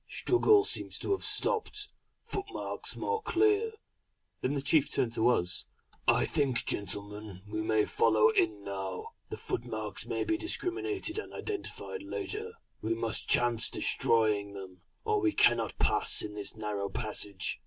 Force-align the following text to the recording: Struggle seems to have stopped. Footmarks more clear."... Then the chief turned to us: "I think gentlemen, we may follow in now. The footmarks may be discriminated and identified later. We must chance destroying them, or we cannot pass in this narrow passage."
Struggle 0.07 0.63
seems 0.63 0.97
to 0.97 1.11
have 1.11 1.23
stopped. 1.23 1.89
Footmarks 2.23 2.95
more 2.95 3.21
clear."... 3.21 3.73
Then 4.41 4.55
the 4.55 4.63
chief 4.63 4.91
turned 4.91 5.13
to 5.13 5.29
us: 5.29 5.65
"I 6.07 6.25
think 6.25 6.65
gentlemen, 6.65 7.43
we 7.47 7.61
may 7.61 7.85
follow 7.85 8.29
in 8.31 8.63
now. 8.63 9.09
The 9.29 9.37
footmarks 9.37 10.07
may 10.07 10.23
be 10.23 10.37
discriminated 10.37 11.19
and 11.19 11.31
identified 11.35 12.01
later. 12.01 12.53
We 12.81 12.95
must 12.95 13.29
chance 13.29 13.69
destroying 13.69 14.53
them, 14.55 14.81
or 15.05 15.21
we 15.21 15.33
cannot 15.33 15.77
pass 15.77 16.23
in 16.23 16.33
this 16.33 16.55
narrow 16.55 16.89
passage." 16.89 17.59